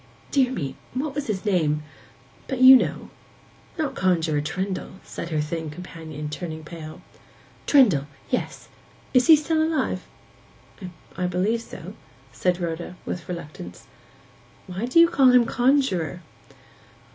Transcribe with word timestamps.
Dear 0.31 0.51
me—what 0.51 1.13
was 1.13 1.27
his 1.27 1.45
name? 1.45 1.83
But 2.47 2.59
you 2.59 2.75
know.' 2.75 3.11
'Not 3.77 3.93
Conjuror 3.93 4.41
Trendle?' 4.41 4.93
said 5.03 5.29
her 5.29 5.39
thin 5.39 5.69
companion, 5.69 6.27
turning 6.27 6.63
pale. 6.63 7.03
'Trendle—yes. 7.67 8.69
Is 9.13 9.27
he 9.27 9.39
alive?' 9.51 10.07
'I 11.15 11.27
believe 11.27 11.61
so,' 11.61 11.93
said 12.31 12.59
Rhoda, 12.59 12.95
with 13.05 13.29
reluctance. 13.29 13.85
'Why 14.65 14.85
do 14.87 14.99
you 14.99 15.07
call 15.07 15.29
him 15.33 15.45
conjuror? 15.45 16.23